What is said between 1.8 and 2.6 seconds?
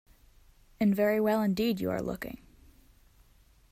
are looking.